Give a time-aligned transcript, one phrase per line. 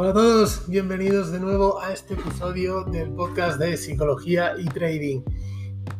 [0.00, 5.22] Hola a todos, bienvenidos de nuevo a este episodio del podcast de psicología y trading.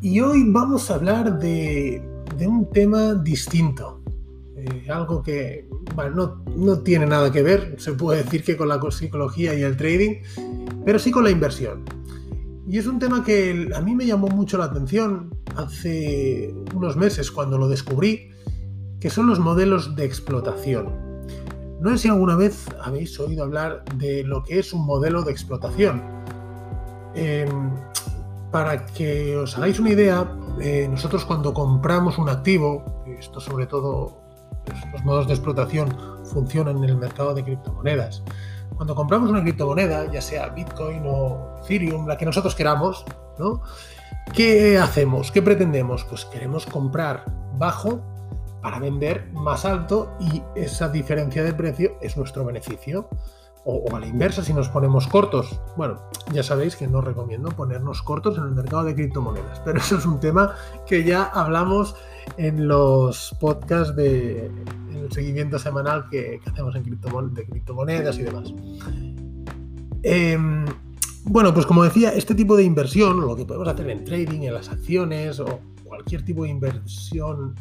[0.01, 2.01] Y hoy vamos a hablar de,
[2.47, 4.01] un tema distinto,
[4.55, 5.69] eh, algo que
[6.15, 9.77] no, no tiene nada que ver, se puede decir que con la psicología y el
[9.77, 10.23] trading,
[10.85, 11.83] pero sí con la inversión.
[12.69, 17.33] Y es un tema que a mí me llamó mucho la atención hace unos meses
[17.33, 18.31] cuando lo descubrí,
[19.01, 21.08] que son los modelos de explotación.
[21.81, 25.31] No sé si alguna vez habéis oído hablar de lo que es un modelo de
[25.31, 26.03] explotación.
[27.15, 27.71] Em,
[28.51, 30.27] para que os hagáis una idea,
[30.61, 34.21] eh, nosotros cuando compramos un activo, esto sobre todo
[34.93, 38.23] los modos de explotación funcionan en el mercado de criptomonedas.
[38.77, 43.05] Cuando compramos una criptomoneda, ya sea Bitcoin o Ethereum, la que nosotros queramos,
[43.39, 43.63] ¿no?
[44.33, 45.31] ¿Qué hacemos?
[45.31, 46.05] ¿Qué pretendemos?
[46.05, 47.25] Pues queremos comprar
[47.57, 48.01] bajo
[48.63, 53.09] para vender más alto y esa diferencia de precio es nuestro beneficio.
[53.65, 55.61] O, a la inversa, si nos ponemos cortos.
[55.77, 56.01] Bueno,
[56.33, 60.07] ya sabéis que no recomiendo ponernos cortos en el mercado de criptomonedas, pero eso es
[60.07, 60.55] un tema
[60.87, 61.95] que ya hablamos
[62.39, 64.51] en los podcasts de
[64.95, 68.55] el seguimiento semanal que, hacemos en criptomonedas y demás.
[70.03, 70.65] Em,
[71.25, 74.55] bueno, pues como decía, este tipo de inversión, lo que podemos hacer en trading, en
[74.55, 77.55] las acciones o cualquier tipo de inversión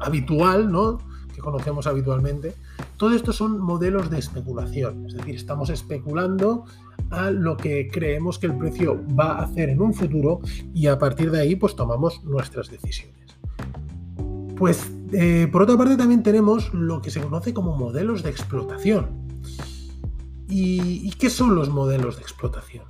[0.00, 0.98] habitual, ¿no?
[1.34, 2.54] que conocemos habitualmente,
[2.96, 6.64] todo esto son modelos de especulación, es decir, estamos especulando
[7.10, 10.40] a lo que creemos que el precio va a hacer en un futuro
[10.74, 13.16] y a partir de ahí pues tomamos nuestras decisiones.
[14.56, 19.28] Pues eh, por otra parte también tenemos lo que se conoce como modelos de explotación.
[20.48, 22.84] ¿Y, qué son los modelos de explotación?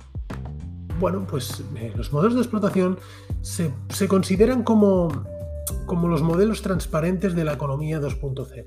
[0.99, 2.97] Bueno, pues eh, los modelos de explotación
[3.41, 5.09] se, se consideran como
[5.91, 8.65] como los modelos transparentes de la economía 2.0.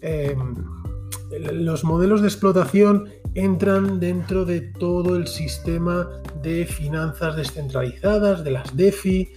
[0.00, 0.56] Em,
[1.52, 6.08] los modelos de explotación entran dentro de todo el sistema
[6.42, 9.28] de finanzas descentralizadas, de las DeFi,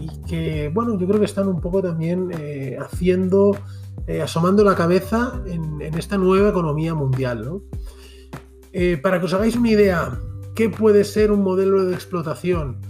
[0.00, 3.56] y que, bueno, yo creo que están un poco también eh, haciendo,
[4.08, 7.60] eh, asomando la cabeza en, esta nueva economía mundial.
[8.72, 10.18] Eh, para que os hagáis una idea,
[10.56, 12.80] ¿qué puede ser un modelo de explotación?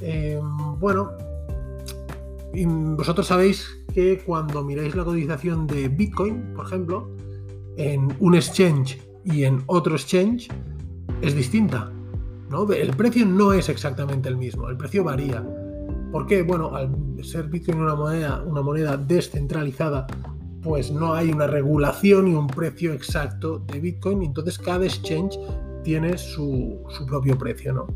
[0.00, 0.40] Em,
[0.80, 1.29] bueno,
[2.52, 7.08] vosotros sabéis que cuando miráis la cotización de Bitcoin, por ejemplo,
[7.76, 10.48] en un exchange y en otro exchange,
[11.22, 11.92] es distinta.
[12.50, 12.70] ¿no?
[12.72, 15.44] El precio no es exactamente el mismo, el precio varía.
[16.10, 16.42] ¿Por qué?
[16.42, 16.90] Bueno, al
[17.22, 20.06] ser Bitcoin una moneda, una moneda descentralizada,
[20.62, 25.38] pues no hay una regulación y un precio exacto de Bitcoin, entonces cada exchange
[25.84, 27.86] tiene su, su propio precio, ¿no?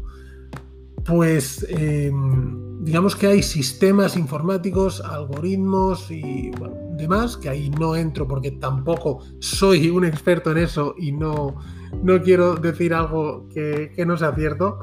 [1.04, 6.52] Pues em, digamos que hay sistemas informáticos, algoritmos y
[6.96, 11.56] demás, que ahí no entro porque tampoco soy un experto en eso y no,
[12.02, 14.80] no quiero decir algo que, no sea cierto,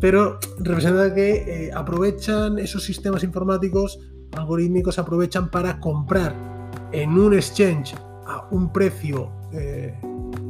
[0.00, 4.00] pero representa que eh, aprovechan esos sistemas informáticos,
[4.32, 6.34] algorítmicos, aprovechan para comprar
[6.92, 7.94] en un exchange
[8.26, 9.94] a un precio eh,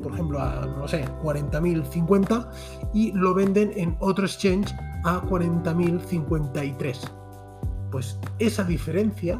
[0.00, 2.50] por ejemplo, a, no sé, 40.050
[2.92, 4.72] y lo venden en otro exchange
[5.04, 6.98] a 40.053.
[7.90, 9.38] Pues esa diferencia,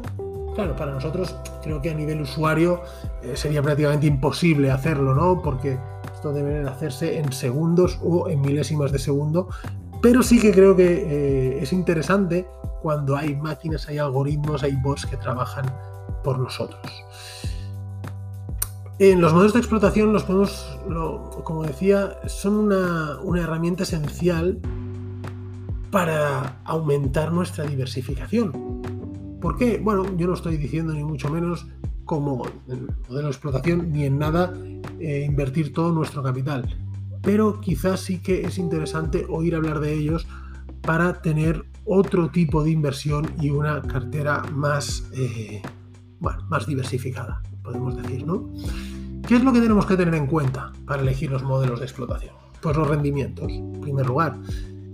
[0.55, 2.81] claro, para nosotros creo que a nivel usuario
[3.21, 5.41] eh, sería prácticamente imposible hacerlo, ¿no?
[5.41, 5.77] Porque
[6.13, 9.49] esto debe hacerse en segundos o en milésimas de segundo.
[10.01, 12.47] Pero sí que creo que eh, es interesante
[12.81, 15.65] cuando hay máquinas, hay algoritmos, hay bots que trabajan
[16.23, 17.03] por nosotros.
[18.97, 20.79] En los modelos de explotación los podemos,
[21.43, 24.59] como decía, son una, herramienta esencial
[25.91, 28.81] para aumentar nuestra diversificación.
[29.41, 29.79] ¿Por qué?
[29.83, 31.67] Bueno, yo no estoy diciendo ni mucho menos
[32.03, 34.53] como modelo de explotación ni en nada
[34.99, 36.67] eh, invertir todo nuestro capital.
[37.21, 40.27] Pero quizás sí que es interesante oír hablar de ellos
[40.81, 45.61] para tener otro tipo de inversión y una cartera más, eh,
[46.19, 48.47] más diversificada podemos decir, ¿no?
[49.27, 52.35] ¿Qué es lo que tenemos que tener en cuenta para elegir los modelos de explotación?
[52.61, 54.37] Pues los rendimientos, en primer lugar.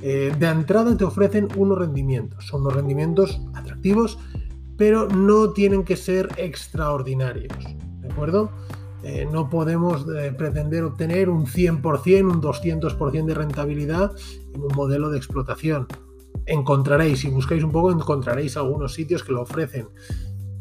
[0.02, 4.18] Eh, de entrada te ofrecen unos rendimientos, son unos rendimientos atractivos,
[4.78, 7.54] pero no tienen que ser extraordinarios,
[8.02, 8.50] ¿de acuerdo?
[9.04, 14.12] Eh, no podemos eh, pretender obtener un 100%, un 200% de rentabilidad
[14.54, 15.88] en un modelo de explotación.
[16.46, 19.88] Encontraréis, si buscáis un poco, encontraréis algunos sitios que lo ofrecen.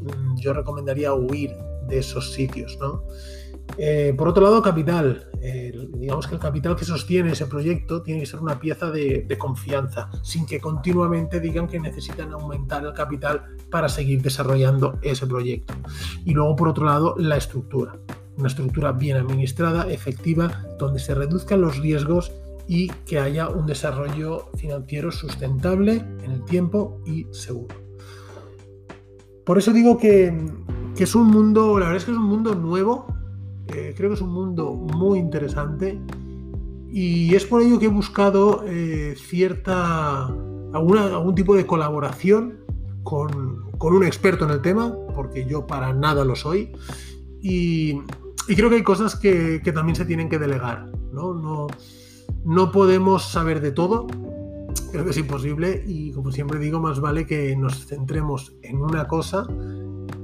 [0.01, 1.55] Mm, yo recomendaría huir
[1.87, 2.79] de esos sitios.
[2.81, 3.05] ¿no?
[3.79, 5.27] Eh, por otro lado, capital.
[5.95, 10.11] digamos que el capital que sostiene ese proyecto tiene que ser una pieza de, confianza,
[10.23, 15.75] sin que continuamente digan que necesitan aumentar el capital para seguir desarrollando ese proyecto.
[16.25, 17.99] Y luego, por otro lado, la estructura.
[18.37, 22.33] una estructura bien administrada, efectiva, donde se reduzcan los riesgos
[22.71, 27.75] y que haya un desarrollo financiero sustentable en el tiempo y seguro.
[29.45, 30.33] Por eso digo que,
[30.97, 33.07] es un mundo, la verdad es que es un mundo nuevo,
[33.75, 35.99] eh, creo que es un mundo muy interesante
[36.93, 40.27] y es por ello que he buscado eh, cierta,
[40.73, 42.59] algún tipo de colaboración
[43.05, 46.73] con, un experto en el tema, porque yo para nada lo soy.
[47.41, 48.01] Y,
[48.49, 50.91] creo que hay cosas que, también se tienen que delegar.
[51.13, 51.33] ¿no?
[51.35, 51.69] No,
[52.45, 54.09] no podemos saber de todo,
[54.91, 59.07] creo que es imposible y como siempre digo, más vale que nos centremos en una
[59.07, 59.47] cosa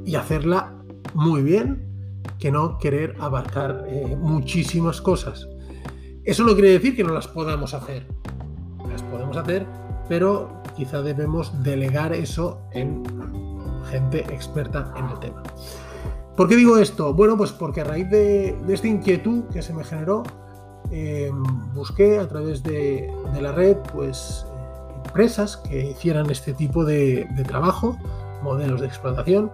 [0.04, 0.74] y hacerla
[1.14, 1.95] muy bien
[2.38, 5.48] que no querer abarcar eh, muchísimas cosas.
[6.24, 8.06] Eso no quiere decir que no las podamos hacer.
[8.90, 9.66] Las podemos hacer,
[10.08, 13.04] pero quizá debemos delegar eso en
[13.90, 15.42] gente experta en el tema.
[16.36, 17.14] ¿Por qué digo esto?
[17.14, 20.22] Bueno, pues porque a raíz de, esta inquietud que se me generó,
[20.90, 21.30] eh,
[21.74, 24.46] busqué a través de, la red pues
[25.04, 27.96] empresas que hicieran este tipo de trabajo,
[28.42, 29.50] modelos de explotación,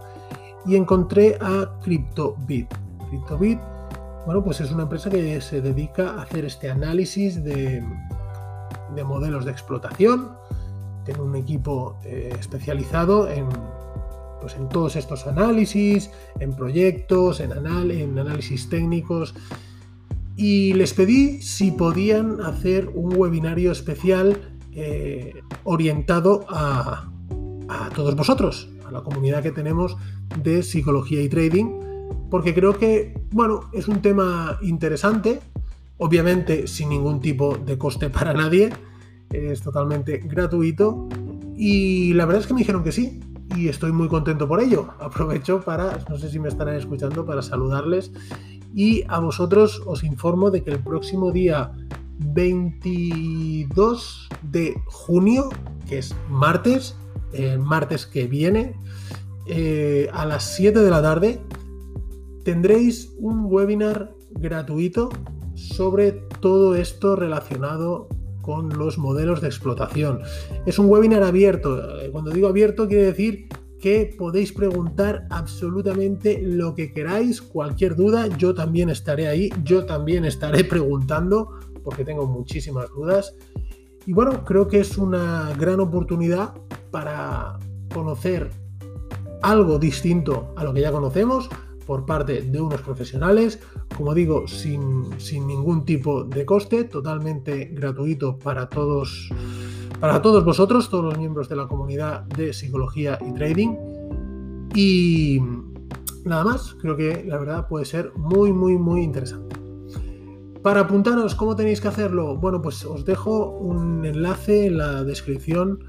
[0.67, 2.73] y encontré a CryptoBit.
[3.09, 3.59] CryptoBit
[4.25, 7.83] bueno, pues es una empresa que se dedica a hacer este análisis de,
[9.05, 10.37] modelos de explotación.
[11.05, 13.49] Tiene un equipo eh, especializado en,
[14.41, 19.35] pues en todos estos análisis, en proyectos, en, en análisis técnicos.
[20.37, 27.11] Y les pedí si podían hacer un webinario especial eh, orientado a,
[27.69, 29.97] a todos vosotros, la comunidad que tenemos
[30.43, 31.93] de psicología y trading
[32.33, 35.41] porque creo que, bueno, es un tema interesante,
[35.99, 38.71] obviamente sin ningún tipo de coste para nadie,
[39.31, 41.11] es totalmente gratuito.
[41.55, 43.21] Y la verdad es que me dijeron que sí
[43.55, 44.95] y estoy muy contento por ello.
[44.99, 48.11] Aprovecho para, no sé si me estarán escuchando, para saludarles.
[48.75, 51.73] Y a vosotros os informo de que el próximo día
[52.19, 55.51] 22 de junio,
[55.87, 56.97] que es martes,
[57.33, 58.75] el martes que viene,
[59.47, 61.41] eh, a las 7 de la tarde,
[62.45, 65.11] tendréis un webinar gratuito
[65.55, 68.09] sobre todo esto relacionado
[68.41, 70.21] con los modelos de explotación.
[70.67, 72.01] Es un webinar abierto.
[72.01, 73.49] Eh, cuando digo abierto quiere decir
[73.81, 80.25] que podéis preguntar absolutamente lo que queráis, cualquier duda, yo también estaré ahí, yo también
[80.25, 83.35] estaré preguntando porque tengo muchísimas dudas.
[84.07, 86.55] Y bueno, creo que es una gran oportunidad
[86.93, 87.59] para
[87.93, 88.51] conocer
[89.43, 91.49] algo distinto a lo que ya conocemos,
[91.87, 93.61] por parte de unos profesionales,
[93.97, 95.11] como digo, sin,
[95.47, 99.31] ningún tipo de coste, totalmente gratuito para todos,
[100.01, 103.77] para todos vosotros, todos los miembros de la comunidad de psicología y trading.
[104.75, 105.41] Y
[106.25, 109.57] nada más, creo que la verdad puede ser muy, muy, muy interesante.
[110.63, 115.81] Para apuntaros cómo tenéis que hacerlo, bueno, pues os dejo un enlace en la descripción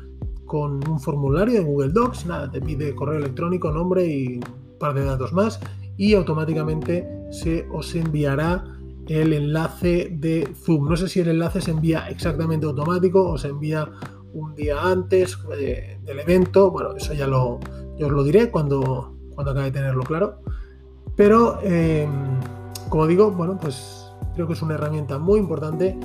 [0.54, 2.28] con un formulario de Google Docs.
[2.28, 5.60] Nada, te pide correo electrónico, nombre y un par de datos más
[5.98, 8.64] y automáticamente se os enviará
[9.08, 10.88] el enlace de Zoom.
[10.88, 13.90] No sé si el enlace se envía exactamente automático o se envía
[14.36, 16.70] un día antes eh, del evento.
[16.70, 17.60] Bueno, eso ya lo,
[18.00, 20.38] os lo diré cuando, cuando acabe de tenerlo claro.
[21.16, 22.12] Pero, em,
[22.90, 25.98] como digo, bueno, pues creo que es una herramienta muy importante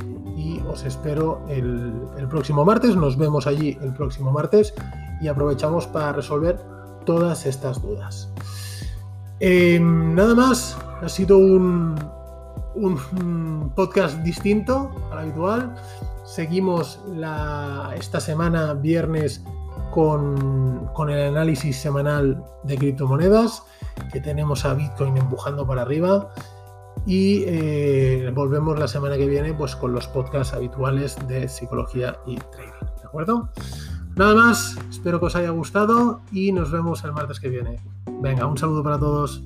[0.68, 2.96] os espero el, próximo martes.
[2.96, 4.74] Nos vemos allí el próximo martes
[5.20, 6.58] y aprovechamos para resolver
[7.04, 8.28] todas estas dudas.
[9.40, 11.96] Em, nada más, ha sido un,
[13.74, 15.74] podcast distinto al habitual.
[16.24, 17.00] Seguimos
[17.96, 19.42] esta semana, viernes,
[19.90, 23.62] con, el análisis semanal de criptomonedas,
[24.12, 26.30] que tenemos a Bitcoin empujando para arriba.
[27.08, 32.36] Y eh, volvemos la semana que viene pues, con los podcasts habituales de psicología y
[32.36, 32.96] trading.
[33.00, 33.48] ¿De acuerdo?
[34.14, 37.80] Nada más, espero que os haya gustado y nos vemos el martes que viene.
[38.20, 39.42] Venga, un saludo para todos.